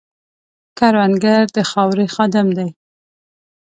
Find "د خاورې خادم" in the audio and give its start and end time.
1.55-2.47